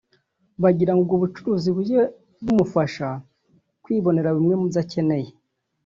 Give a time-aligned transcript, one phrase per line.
[0.63, 2.01] bagira ngo ubwo bucuruzi bujye
[2.43, 3.07] bumufasha
[3.83, 5.31] kwibonera bimwe mu byo akenera